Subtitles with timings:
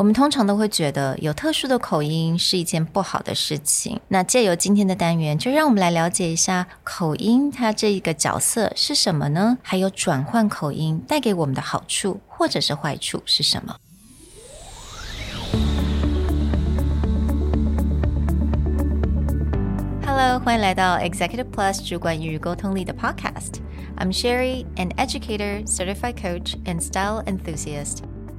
[0.00, 4.00] 我们通常都会觉得有特殊的口音是一件不好的事情。
[4.08, 9.58] 那借由今天的单元，就让我们来了解一下口音它这一个角色是什么呢？
[9.60, 13.76] 还有转换口音带给我们的好处或者是坏处是什么
[20.06, 23.56] ？Hello，欢迎来到 Executive Plus 主管与沟通力的 Podcast。
[23.98, 27.98] I'm Sherry, an educator, certified coach, and style enthusiast.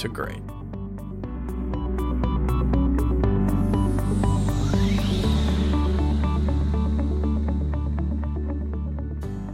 [0.00, 0.40] to great.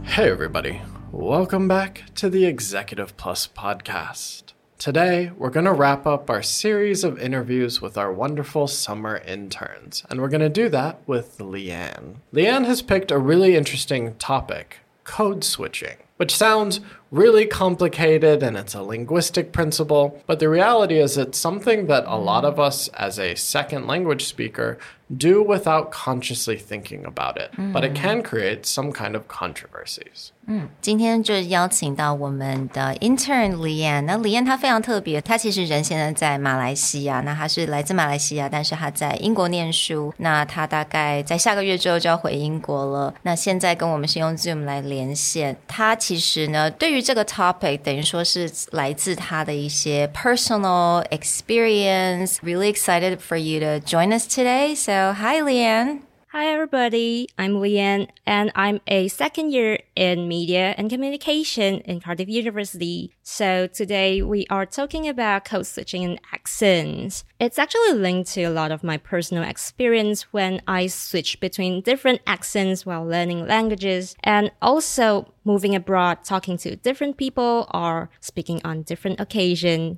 [0.05, 0.81] Hey, everybody.
[1.11, 4.53] Welcome back to the Executive Plus podcast.
[4.79, 10.05] Today, we're going to wrap up our series of interviews with our wonderful summer interns,
[10.09, 12.17] and we're going to do that with Leanne.
[12.33, 16.80] Leanne has picked a really interesting topic code switching which sounds
[17.10, 22.16] really complicated and it's a linguistic principle, but the reality is it's something that a
[22.16, 24.78] lot of us as a second language speaker
[25.14, 27.70] do without consciously thinking about it, mm.
[27.70, 30.30] but it can create some kind of controversies.
[30.46, 34.04] 嗯，今天就邀请到我们的 intern 李燕。
[34.06, 40.14] 那李燕她非常特别，她其实人现在在马来西亚，那她是来自马来西亚，但是她在英国念书。
[40.16, 43.12] 那她大概在下个月之后就要回英国了。
[43.22, 45.56] 那现在跟我们是用 Zoom 来连线。
[45.68, 54.76] 她 其实呢，对于这个 topic，等于说是来自她的一些 personal experience。Really excited for you to join us today.
[54.76, 56.05] So hi, Leanne.
[56.37, 57.29] Hi, everybody.
[57.39, 63.11] I'm Leanne, and I'm a second year in media and communication in Cardiff University.
[63.23, 67.23] So today we are talking about code switching and accents.
[67.39, 72.21] It's actually linked to a lot of my personal experience when I switch between different
[72.27, 78.83] accents while learning languages and also moving abroad, talking to different people or speaking on
[78.83, 79.97] different occasions.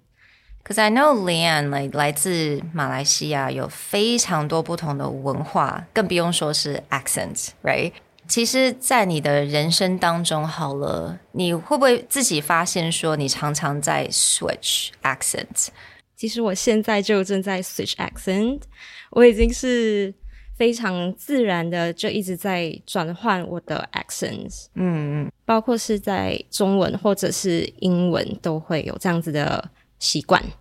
[0.62, 7.92] Because I know Lian like 来自马来西亚，有非常多不同的文化，更不用说是 accent，right？
[8.26, 15.68] 其实，在你的人生当中，好了，你会不会自己发现说，你常常在 switch accent？
[16.16, 18.62] 其实我现在就正在 switch accent，
[19.10, 20.14] 我已经是
[20.56, 29.70] 非常自然的就一直在转换我的 accents，嗯嗯，包括是在中文或者是英文都会有这样子的。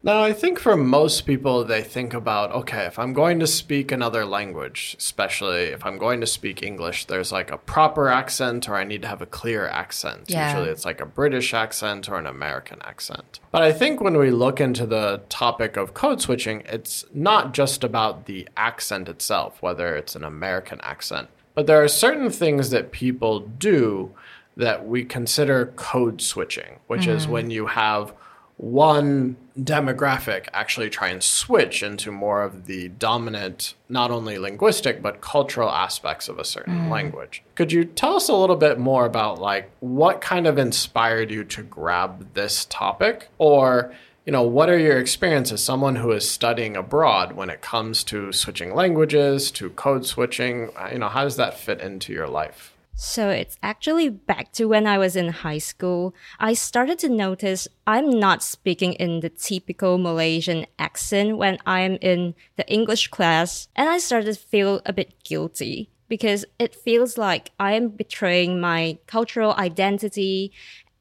[0.03, 3.93] Now, I think for most people, they think about okay, if I'm going to speak
[3.93, 8.75] another language, especially if I'm going to speak English, there's like a proper accent or
[8.75, 10.25] I need to have a clear accent.
[10.27, 10.51] Yeah.
[10.51, 13.39] Usually it's like a British accent or an American accent.
[13.53, 17.85] But I think when we look into the topic of code switching, it's not just
[17.85, 22.91] about the accent itself, whether it's an American accent, but there are certain things that
[22.91, 24.13] people do
[24.57, 27.15] that we consider code switching, which mm.
[27.15, 28.13] is when you have
[28.59, 35.21] one demographic actually try and switch into more of the dominant, not only linguistic, but
[35.21, 36.91] cultural aspects of a certain mm.
[36.91, 37.43] language.
[37.55, 41.45] Could you tell us a little bit more about like what kind of inspired you
[41.45, 43.29] to grab this topic?
[43.39, 43.95] Or,
[44.27, 48.03] you know, what are your experiences as someone who is studying abroad when it comes
[48.05, 50.71] to switching languages, to code switching?
[50.93, 52.75] You know, how does that fit into your life?
[53.01, 56.17] So it's actually back to when I was in high school.
[56.41, 62.35] I started to notice I'm not speaking in the typical Malaysian accent when I'm in
[62.57, 67.53] the English class, and I started to feel a bit guilty because it feels like
[67.61, 70.51] I am betraying my cultural identity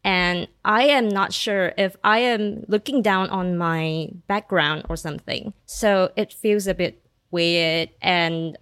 [0.03, 5.51] and I am not sure if I am looking down on my background or something.
[5.65, 8.55] So it feels a bit weird and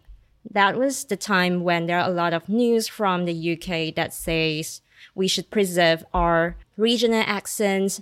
[0.50, 4.14] that was the time when there are a lot of news from the UK that
[4.14, 4.82] says
[5.14, 8.02] we should preserve our regional accents.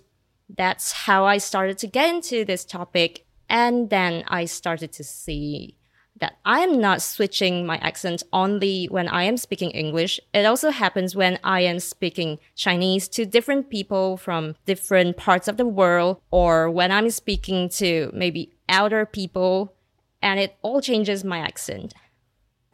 [0.49, 3.25] That's how I started to get into this topic.
[3.49, 5.75] And then I started to see
[6.19, 10.19] that I am not switching my accent only when I am speaking English.
[10.33, 15.57] It also happens when I am speaking Chinese to different people from different parts of
[15.57, 19.73] the world or when I'm speaking to maybe elder people
[20.21, 21.93] and it all changes my accent.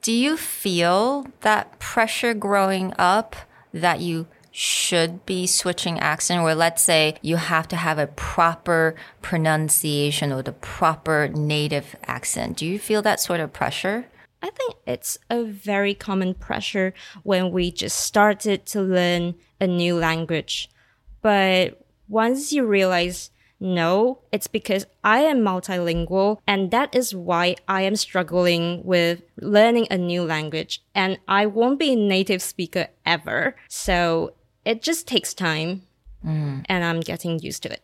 [0.09, 3.35] Do you feel that pressure growing up
[3.71, 8.95] that you should be switching accent, or let's say you have to have a proper
[9.21, 12.57] pronunciation or the proper native accent.
[12.57, 14.07] Do you feel that sort of pressure?
[14.41, 19.95] I think it's a very common pressure when we just started to learn a new
[19.95, 20.71] language.
[21.21, 23.29] But once you realize,
[23.60, 29.86] no, it's because I am multilingual and that is why I am struggling with learning
[29.90, 33.54] a new language and I won't be a native speaker ever.
[33.68, 34.34] So
[34.64, 35.82] it just takes time
[36.24, 37.80] and I'm getting used to it.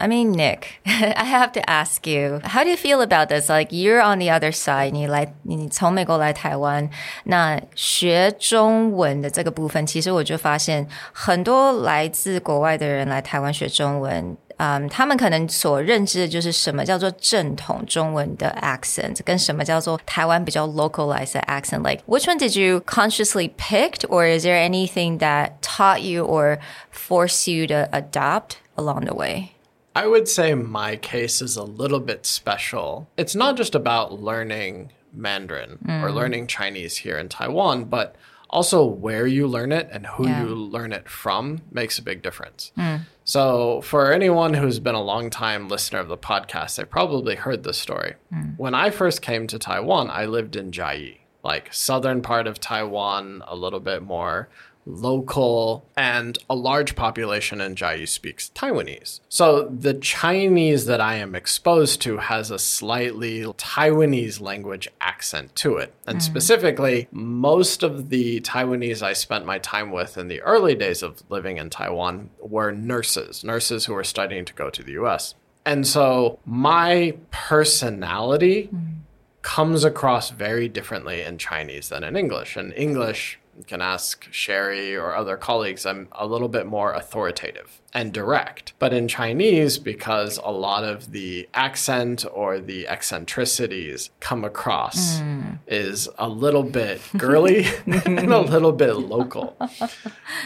[0.00, 3.48] I mean, Nick, I have to ask you, how do you feel about this?
[3.48, 6.88] Like you're on the other side，你来，你从美国来台湾，
[7.24, 14.36] 那学中文的这个部分，其实我就发现很多来自国外的人来台湾学中文。
[14.62, 25.60] 嗯，他们可能所认知的就是什么叫做正统中文的 accent，跟什么叫做台湾比较 localized accent。Like which one did you consciously picked, or is there anything that
[25.62, 26.58] taught you or
[26.90, 29.50] forced you to adopt along the way?
[29.94, 33.06] I would say my case is a little bit special.
[33.16, 38.14] It's not just about learning Mandarin or learning Chinese here in Taiwan, but
[38.53, 40.43] also where you learn it and who Yeah.
[40.43, 42.71] you learn it from makes a big difference.
[42.75, 42.97] Hmm.
[43.25, 47.63] So, for anyone who's been a long time listener of the podcast, they probably heard
[47.63, 48.13] this story.
[48.31, 48.49] Hmm.
[48.57, 53.43] When I first came to Taiwan, I lived in Jiayi, like southern part of Taiwan,
[53.47, 54.49] a little bit more
[54.85, 59.19] local, and a large population in Jiayi speaks Taiwanese.
[59.29, 65.77] So the Chinese that I am exposed to has a slightly Taiwanese language accent to
[65.77, 65.93] it.
[66.05, 66.21] And mm.
[66.21, 71.23] specifically, most of the Taiwanese I spent my time with in the early days of
[71.29, 75.35] living in Taiwan were nurses, nurses who were studying to go to the US.
[75.65, 78.95] And so my personality mm.
[79.41, 82.57] comes across very differently in Chinese than in English.
[82.57, 87.81] In English, you can ask Sherry or other colleagues, I'm a little bit more authoritative
[87.93, 88.73] and direct.
[88.79, 95.41] But in Chinese, because a lot of the accent or the eccentricities come across hmm.
[95.67, 99.55] is a little bit girly and a little bit local.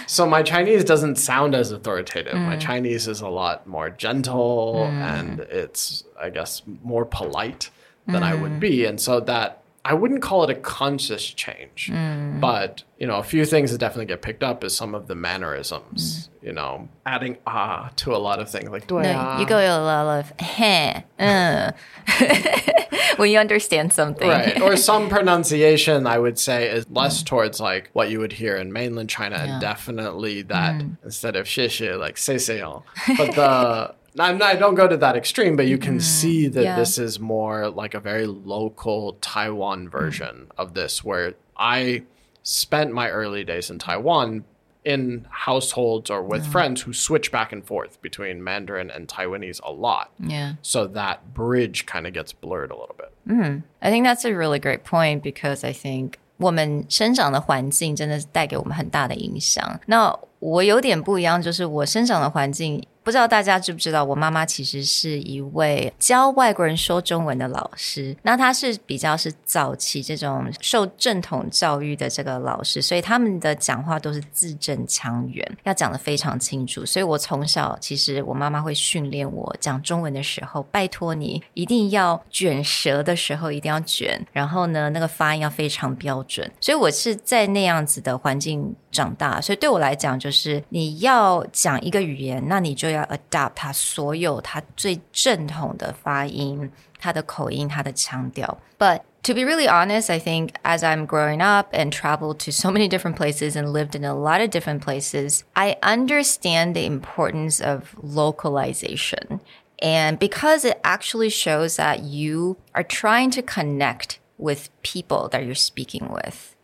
[0.06, 2.36] So my Chinese doesn't sound as authoritative.
[2.36, 2.60] My hmm.
[2.60, 5.02] Chinese is a lot more gentle hmm.
[5.02, 7.70] and it's, I guess, more polite
[8.06, 8.86] than I would be.
[8.86, 12.42] And so that I wouldn't call it a conscious change, mm.
[12.42, 15.16] but you know, a few things that definitely get picked up is some of the
[15.16, 16.28] mannerisms.
[16.28, 16.46] Mm.
[16.46, 19.14] You know, adding ah to a lot of things like do I?
[19.14, 19.40] Ah?
[19.40, 21.72] You go a lot of heh, uh.
[23.16, 24.62] when you understand something, right?
[24.62, 27.28] Or some pronunciation, I would say, is less mm.
[27.28, 29.54] towards like what you would hear in mainland China, yeah.
[29.54, 30.98] and definitely that mm.
[31.06, 32.60] instead of shishi, like say say
[33.18, 36.63] but the I'm not, I don't go to that extreme, but you can see that
[36.63, 36.77] Yeah.
[36.77, 42.03] this is more like a very local Taiwan version of this, where I
[42.43, 44.45] spent my early days in Taiwan
[44.85, 49.71] in households or with friends who switch back and forth between Mandarin and Taiwanese a
[49.71, 50.11] lot.
[50.19, 50.55] Yeah.
[50.61, 53.63] So that bridge kind of gets blurred a little bit.
[53.81, 59.79] I think that's a really great point because I think 我们生长的环境真的是带给我们很大的影响。
[59.87, 68.14] 那我有点不一样，就是我生长的环境， 不知道大家知不知道，我妈妈其实是一位教外国人说中文的老师。
[68.22, 76.86] 那她是比较是早期这种受正统教育的这个老师，所以他们的讲话都是字正腔圆，要讲得非常清楚。
[76.86, 86.52] 所以我从小其实我妈妈会训练我讲中文的时候，拜托你一定要卷舌的时候一定要卷，然后呢那个发音要非常标准。
[86.60, 98.59] 所以我是在那样子的环境长大，所以对我来讲，就是你要讲一个语言，那你就要adapt 它所有它最正统的发音、它的口音、它的腔调。
[98.79, 102.89] But to be really honest, I think as I'm growing up and traveled to so many
[102.89, 107.95] different places and lived in a lot of different places, I understand the importance of
[108.03, 109.41] localization.
[109.79, 115.55] And because it actually shows that you are trying to connect with people that you're
[115.55, 116.56] speaking with.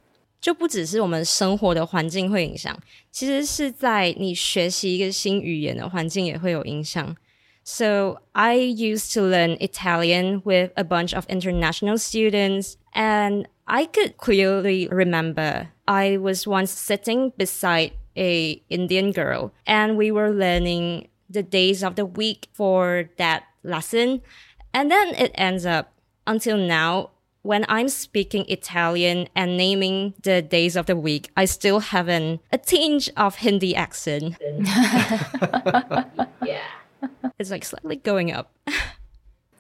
[0.43, 2.77] 就不只是我们生活的环境会影响，
[3.11, 7.17] 其实是在你学习一个新语言的环境也会有影响。
[7.65, 14.89] So I used to learn Italian with a bunch of international students, and I could clearly
[14.89, 21.83] remember I was once sitting beside a Indian girl, and we were learning the days
[21.83, 24.23] of the week for that lesson,
[24.73, 25.93] and then it ends up
[26.27, 27.11] until now
[27.44, 32.40] when I'm speaking Italian and naming the days of the week, I still have an,
[32.52, 34.38] a tinge of Hindi accent.
[36.44, 36.64] yeah.
[37.38, 38.52] It's like slightly going up.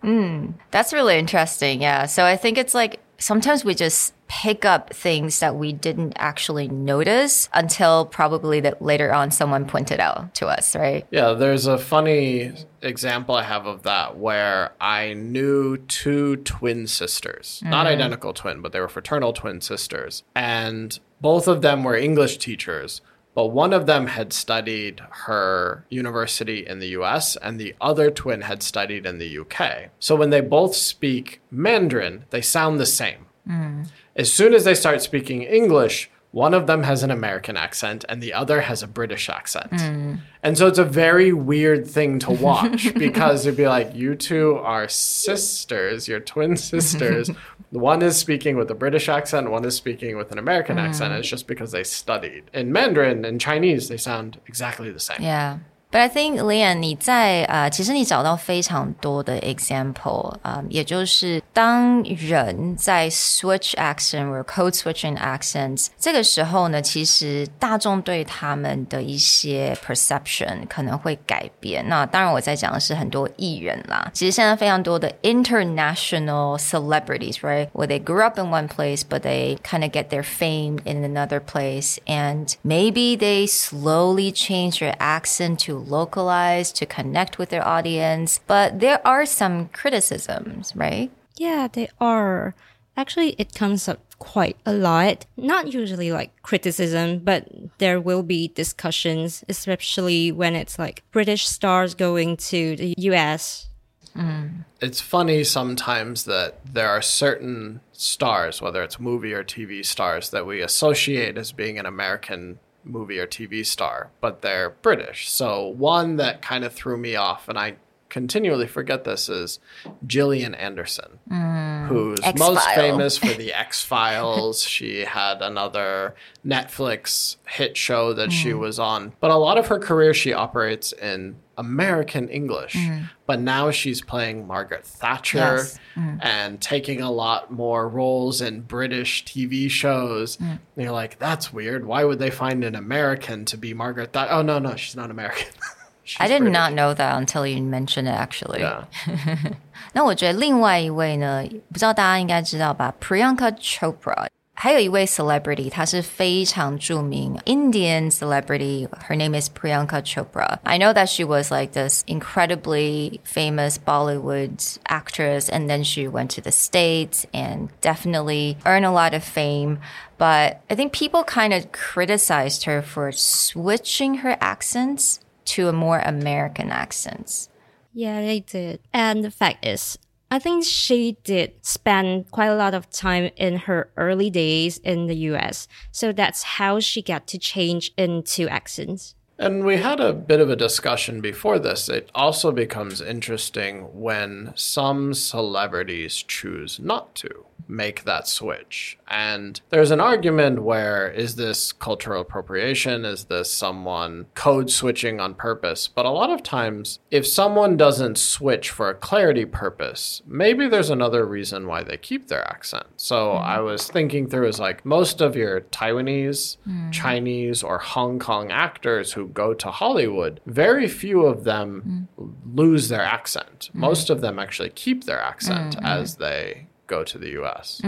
[0.03, 0.53] Mm.
[0.71, 1.81] That's really interesting.
[1.81, 2.05] Yeah.
[2.05, 6.67] So I think it's like sometimes we just pick up things that we didn't actually
[6.67, 11.05] notice until probably that later on someone pointed out to us, right?
[11.11, 17.61] Yeah, there's a funny example I have of that where I knew two twin sisters,
[17.63, 17.93] not mm-hmm.
[17.93, 20.23] identical twin, but they were fraternal twin sisters.
[20.35, 23.01] And both of them were English teachers,
[23.35, 28.41] but one of them had studied her university in the US and the other twin
[28.41, 29.89] had studied in the UK.
[29.99, 33.25] So when they both speak Mandarin, they sound the same.
[33.47, 33.87] Mm.
[34.15, 38.21] As soon as they start speaking English, one of them has an American accent and
[38.21, 39.69] the other has a British accent.
[39.69, 40.19] Mm.
[40.41, 44.55] And so it's a very weird thing to watch because it'd be like, you two
[44.55, 47.29] are sisters, you're twin sisters.
[47.69, 51.11] one is speaking with a British accent, one is speaking with an American accent.
[51.11, 51.17] Mm.
[51.17, 52.45] And it's just because they studied.
[52.51, 55.21] In Mandarin and Chinese, they sound exactly the same.
[55.21, 55.59] Yeah.
[55.92, 71.88] But I think Lian，你在呃，其实你找到非常多的 example 啊、呃，也就是当人在 switch accent 或 code switching accents 这个时候呢，其实大众对他们的一些 perception 可能会改变。
[71.88, 80.80] 那当然我在讲的是很多艺人啦，其实现在非常多的 international celebrities，right？Where they grew up in one place, but they kind of get their fame
[80.84, 87.49] in another place, and maybe they slowly change their accent to localize to connect with
[87.49, 88.39] their audience.
[88.47, 91.11] But there are some criticisms, right?
[91.37, 92.55] Yeah, they are.
[92.95, 95.25] Actually, it comes up quite a lot.
[95.35, 97.47] Not usually like criticism, but
[97.79, 103.67] there will be discussions, especially when it's like British stars going to the US.
[104.15, 104.65] Mm.
[104.79, 110.45] It's funny sometimes that there are certain stars, whether it's movie or TV stars, that
[110.45, 115.29] we associate as being an American movie or TV star, but they're British.
[115.29, 117.75] So one that kind of threw me off, and I
[118.13, 119.59] continually forget this, is
[120.05, 121.87] Gillian Anderson, mm.
[121.87, 122.75] who's most X-File.
[122.75, 124.61] famous for the X Files.
[124.61, 126.13] she had another
[126.45, 128.59] Netflix hit show that she mm.
[128.59, 132.75] was on, but a lot of her career she operates in American English.
[132.75, 133.09] Mm.
[133.25, 135.79] But now she's playing Margaret Thatcher Yes.
[135.95, 140.37] and taking a lot more roles in British TV shows.
[140.39, 141.85] And you're like, that's weird.
[141.85, 144.33] Why would they find an American to be Margaret Thatcher?
[144.33, 145.47] Oh, no, no, she's not American.
[146.04, 146.52] She's I did British.
[146.52, 148.14] not know that until you mentioned it.
[148.14, 148.84] Actually, Yeah.
[149.92, 154.28] 那我觉得另外一位呢，不知道大家应该知道吧，Priyanka Chopra。
[154.60, 158.88] 还有一位 celebrity，她是非常着名 Indian celebrity.
[159.08, 160.58] Her name is Priyanka Chopra.
[160.64, 166.30] I know that she was like this incredibly famous Bollywood actress, and then she went
[166.34, 169.78] to the States and definitely earned a lot of fame.
[170.18, 175.99] But I think people kind of criticized her for switching her accents to a more
[175.99, 177.49] American accents.
[177.93, 178.79] Yeah, they did.
[178.91, 179.97] And the fact is,
[180.31, 185.05] I think she did spend quite a lot of time in her early days in
[185.05, 185.67] the US.
[185.91, 189.13] So that's how she got to change into accents.
[189.37, 191.89] And we had a bit of a discussion before this.
[191.89, 198.97] It also becomes interesting when some celebrities choose not to make that switch.
[199.07, 203.05] And there's an argument where is this cultural appropriation?
[203.05, 205.87] Is this someone code switching on purpose?
[205.87, 210.89] But a lot of times, if someone doesn't switch for a clarity purpose, maybe there's
[210.89, 212.87] another reason why they keep their accent.
[212.97, 213.41] So mm.
[213.41, 216.91] I was thinking through is like most of your Taiwanese, mm.
[216.91, 222.31] Chinese, or Hong Kong actors who go to Hollywood, very few of them hmm.
[222.55, 223.69] lose their accent.
[223.73, 223.79] Hmm.
[223.79, 227.81] Most of them actually keep their accent hmm, as they go to the US.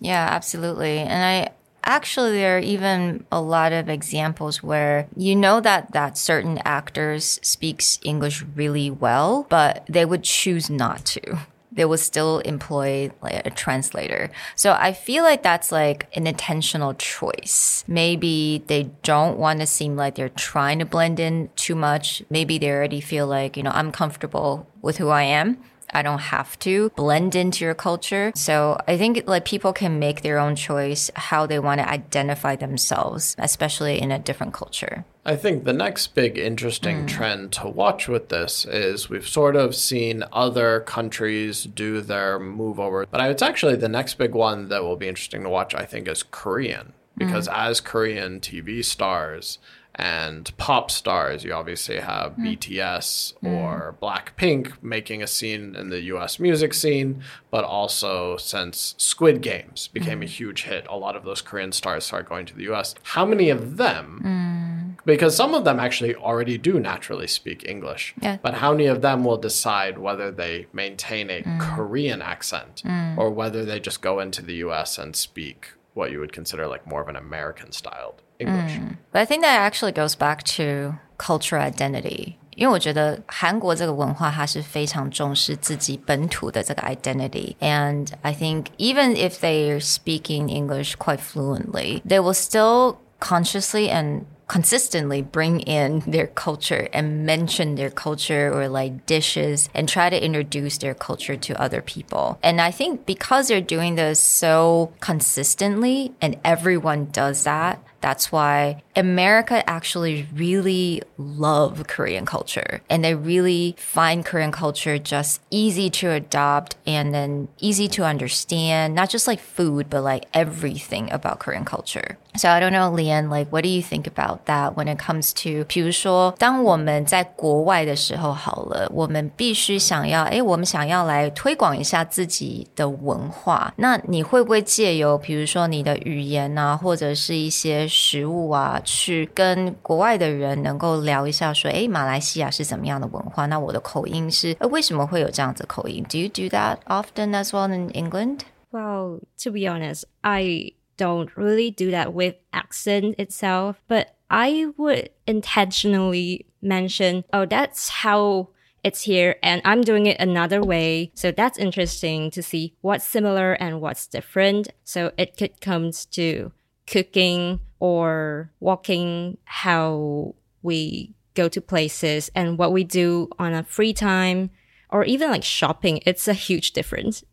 [0.00, 0.98] Yeah, absolutely.
[0.98, 1.52] And I
[1.84, 7.40] actually there are even a lot of examples where you know that that certain actors
[7.42, 11.38] speaks English really well, but they would choose not to.
[11.74, 14.30] They will still employ like a translator.
[14.56, 17.84] So I feel like that's like an intentional choice.
[17.88, 22.22] Maybe they don't want to seem like they're trying to blend in too much.
[22.30, 25.58] Maybe they already feel like, you know, I'm comfortable with who I am.
[25.92, 28.32] I don't have to blend into your culture.
[28.34, 32.56] So I think like people can make their own choice how they want to identify
[32.56, 35.04] themselves, especially in a different culture.
[35.24, 37.08] I think the next big interesting mm.
[37.08, 42.80] trend to watch with this is we've sort of seen other countries do their move
[42.80, 45.84] over, but it's actually the next big one that will be interesting to watch, I
[45.84, 46.86] think, is Korean.
[47.18, 47.26] Mm.
[47.26, 49.58] Because as Korean TV stars
[49.94, 52.46] and pop stars, you obviously have hmm.
[52.46, 53.46] BTS hmm.
[53.46, 59.88] or Blackpink making a scene in the US music scene, but also since Squid Games
[59.88, 60.24] became hmm.
[60.24, 62.94] a huge hit, a lot of those Korean stars start going to the US.
[63.02, 64.96] How many of them?
[65.04, 68.14] Because some of them actually already do naturally speak English.
[68.22, 68.38] Yeah.
[68.40, 72.82] But how many of them will decide whether they maintain a Korean accent
[73.16, 76.85] or whether they just go into the US and speak what you would consider like
[76.85, 78.79] more of an American styled English.
[79.11, 82.37] But I think that actually goes back to cultural identity.
[82.55, 92.97] 因为我觉得韩国这个文化，它是非常重视自己本土的这个 identity。And I think even if they are speaking English quite fluently, they will still
[93.19, 99.88] consciously and consistently bring in their culture and mention their culture or like dishes and
[99.88, 102.38] try to introduce their culture to other people.
[102.42, 108.82] And I think because they're doing this so consistently and everyone does that, that's why
[108.96, 116.10] America actually really love Korean culture and they really find Korean culture just easy to
[116.10, 121.64] adopt and then easy to understand, not just like food, but like everything about Korean
[121.64, 122.18] culture.
[122.34, 125.32] So I don't know, Leanne, like, what do you think about that when it comes
[125.42, 133.74] to，比如说，当我们在国外的时候，好了，我们必须想要，哎，我们想要来推广一下自己的文化。
[133.76, 143.44] 那你会不会借由，比如说你的语言啊，或者是一些食物啊，去跟国外的人能够聊一下，说，哎，马来西亚是怎么样的文化？
[143.46, 148.38] 那我的口音是，为什么会有这样子口音？Do you do that often as well in England?
[148.70, 150.72] Well, to be honest, I
[151.02, 158.50] don't really do that with accent itself, but I would intentionally mention, oh, that's how
[158.84, 161.10] it's here and I'm doing it another way.
[161.14, 164.68] So that's interesting to see what's similar and what's different.
[164.84, 166.52] So it could come to
[166.86, 173.92] cooking or walking, how we go to places and what we do on a free
[173.92, 174.50] time
[174.88, 175.98] or even like shopping.
[176.06, 177.24] It's a huge difference.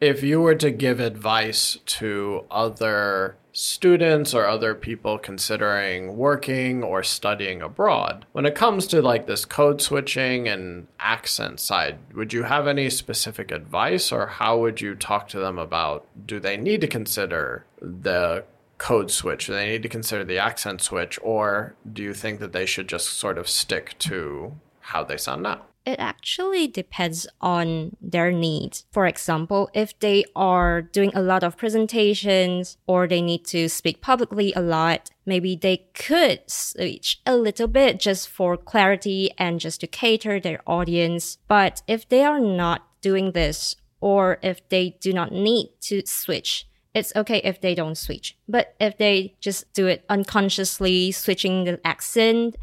[0.00, 7.02] If you were to give advice to other students or other people considering working or
[7.02, 12.42] studying abroad, when it comes to like this code switching and accent side, would you
[12.42, 16.80] have any specific advice or how would you talk to them about do they need
[16.80, 18.44] to consider the
[18.78, 19.46] code switch?
[19.46, 22.88] Do they need to consider the accent switch or do you think that they should
[22.88, 25.62] just sort of stick to how they sound now?
[25.86, 28.86] It actually depends on their needs.
[28.90, 34.00] For example, if they are doing a lot of presentations or they need to speak
[34.00, 39.80] publicly a lot, maybe they could switch a little bit just for clarity and just
[39.80, 41.36] to cater their audience.
[41.48, 46.66] But if they are not doing this or if they do not need to switch,
[46.94, 48.38] it's okay if they don't switch.
[48.48, 52.56] But if they just do it unconsciously, switching the accent,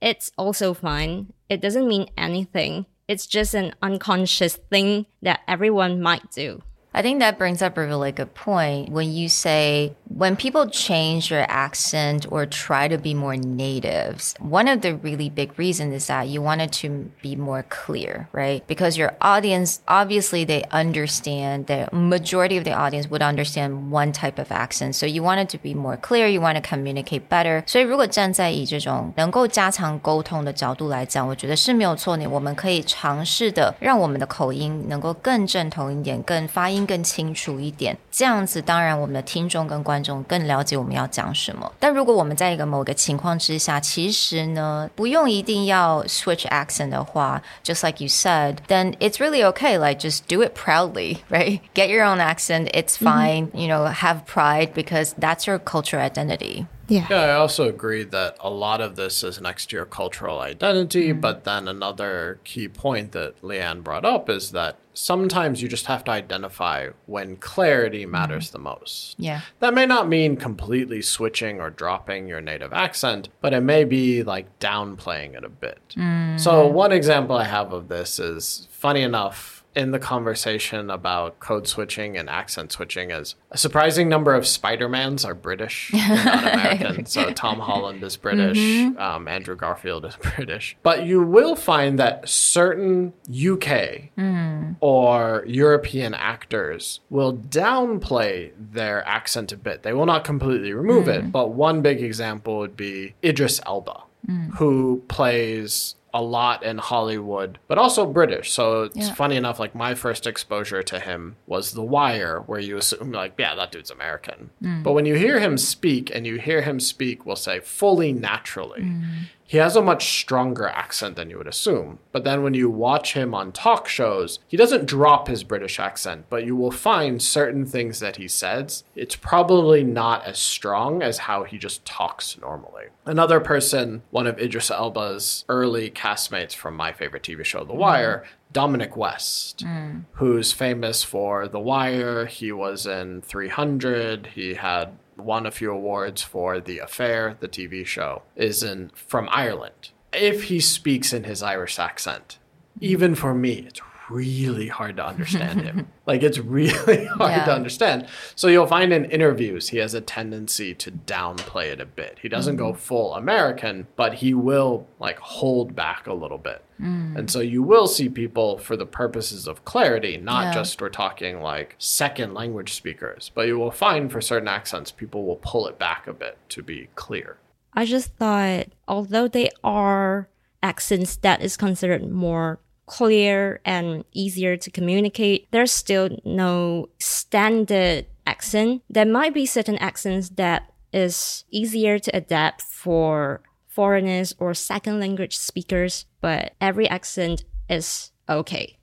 [0.00, 1.32] it's also fine.
[1.48, 2.86] It doesn't mean anything.
[3.08, 6.62] It's just an unconscious thing that everyone might do.
[6.97, 8.89] I think that brings up a really good point.
[8.89, 14.69] When you say, when people change your accent or try to be more natives, one
[14.69, 18.65] of the really big reasons is that you want it to be more clear, right?
[18.65, 24.39] Because your audience, obviously, they understand, the majority of the audience would understand one type
[24.39, 24.95] of accent.
[24.95, 27.61] So you want it to be more clear, you want to communicate better.
[27.67, 32.25] 所以如果站在以这种能够加强沟通的角度来讲，我觉得是没有错的。
[32.29, 37.97] 我们可以尝试的让我们的口音能够更正统一点，更发音 更清楚一点。
[38.11, 41.71] 这样子，当然我们的听众跟观众更了解我们要讲什么。
[41.79, 49.77] 但如果我们在一个某个情况之下，其实呢，不用一定要 switch accent 的话，just like you said, then it's really okay.
[49.77, 51.59] Like just do it proudly, right?
[51.73, 52.69] Get your own accent.
[52.73, 53.49] It's fine.
[53.53, 56.65] You know, have pride because that's your cultural identity.
[56.90, 57.06] Yeah.
[57.08, 61.10] Yeah, I also agree that a lot of this is next to your cultural identity.
[61.10, 61.20] Mm-hmm.
[61.20, 66.02] But then another key point that Leanne brought up is that sometimes you just have
[66.04, 68.10] to identify when clarity mm-hmm.
[68.10, 69.14] matters the most.
[69.18, 69.42] Yeah.
[69.60, 74.22] That may not mean completely switching or dropping your native accent, but it may be
[74.22, 75.94] like downplaying it a bit.
[75.96, 76.40] Mm.
[76.40, 81.66] So, one example I have of this is funny enough in the conversation about code
[81.68, 87.06] switching and accent switching is a surprising number of Spider-Mans are British, not American.
[87.06, 88.98] so Tom Holland is British, mm-hmm.
[88.98, 90.76] um, Andrew Garfield is British.
[90.82, 94.76] But you will find that certain UK mm.
[94.80, 99.82] or European actors will downplay their accent a bit.
[99.82, 101.32] They will not completely remove it, mm.
[101.32, 104.56] but one big example would be Idris Elba, mm.
[104.56, 108.50] who plays a lot in Hollywood, but also British.
[108.52, 109.14] So it's Yeah.
[109.14, 113.34] funny enough, like my first exposure to him was The Wire, where you assume, like,
[113.38, 114.50] yeah, that dude's American.
[114.62, 114.82] Mm.
[114.82, 118.82] But when you hear him speak, and you hear him speak, we'll say fully naturally,
[118.82, 119.02] mm.
[119.50, 121.98] He has a much stronger accent than you would assume.
[122.12, 126.26] But then when you watch him on talk shows, he doesn't drop his British accent,
[126.30, 128.84] but you will find certain things that he says.
[128.94, 132.84] It's probably not as strong as how he just talks normally.
[133.04, 138.22] Another person, one of Idris Elba's early castmates from my favorite TV show, The Wire,
[138.52, 140.04] Dominic West, mm.
[140.12, 142.26] who's famous for The Wire.
[142.26, 144.28] He was in 300.
[144.28, 149.28] He had won a few awards for The Affair, the TV show, is in from
[149.30, 149.90] Ireland.
[150.12, 152.38] If he speaks in his Irish accent,
[152.80, 155.88] even for me, it's really hard to understand him.
[156.06, 157.44] like it's really hard Yeah.
[157.46, 158.06] to understand.
[158.34, 162.18] So you'll find in interviews he has a tendency to downplay it a bit.
[162.20, 162.76] He doesn't go mm.
[162.76, 166.64] full American, but he will like hold back a little bit.
[166.80, 167.16] Mm.
[167.16, 170.54] And so you will see people for the purposes of clarity, not Yeah.
[170.54, 175.24] just we're talking like second language speakers, but you will find for certain accents people
[175.24, 177.36] will pull it back a bit to be clear.
[177.72, 180.28] I just thought, although they are
[180.62, 182.58] accents that is considered more
[182.90, 188.82] clear and easier to communicate, there's still no standard accent.
[188.90, 195.38] There might be certain accents that is easier to adapt for foreigners or second language
[195.38, 198.79] speakers, but every accent is okay.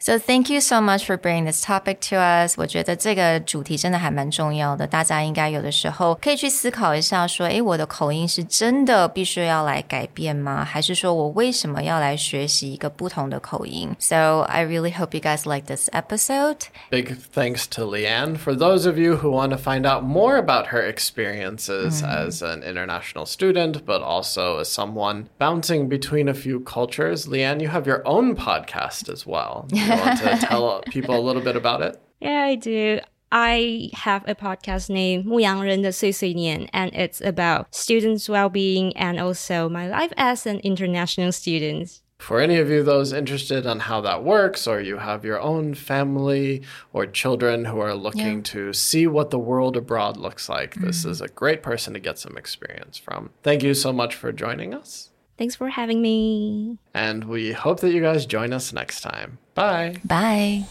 [0.00, 2.54] So thank you so much for bringing this topic to us.
[2.58, 10.62] 我觉得这个主题真的还蛮重要的，大家应该有的时候可以去思考一下，说，诶，我的口音是真的必须要来改变吗？
[10.62, 13.96] 还是说我为什么要来学习一个不同的口音？
[13.98, 16.68] So I really hope you guys like this episode.
[16.90, 18.36] Big thanks to Leanne.
[18.36, 22.62] For those of you who want to find out more about her experiences as an
[22.62, 28.02] international student, but also as someone bouncing between a few cultures, Leanne, you have your
[28.06, 29.66] own podcast as well.
[29.90, 32.00] You want to tell people a little bit about it?
[32.20, 33.00] Yeah, I do.
[33.32, 40.12] I have a podcast named 牧羊人的碎碎念, and it's about students' well-being and also my life
[40.16, 42.00] as an international student.
[42.18, 45.74] For any of you those interested on how that works, or you have your own
[45.74, 51.04] family or children who are looking to see what the world abroad looks like, this
[51.04, 53.30] is a great person to get some experience from.
[53.42, 55.09] Thank you so much for joining us.
[55.40, 56.78] Thanks for having me.
[56.94, 59.38] And we hope that you guys join us next time.
[59.54, 59.96] Bye.
[60.04, 60.64] Bye.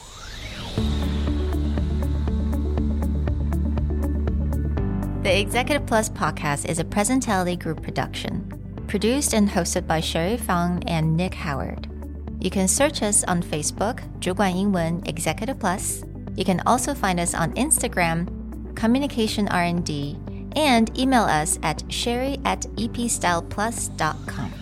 [5.23, 8.47] The Executive Plus podcast is a Presentality Group production,
[8.87, 11.87] produced and hosted by Sherry Fang and Nick Howard.
[12.39, 16.03] You can search us on Facebook, 主管英文 Executive Plus.
[16.35, 18.27] You can also find us on Instagram,
[18.75, 20.15] Communication R&D,
[20.55, 24.58] and email us at sherry at epstyleplus.com.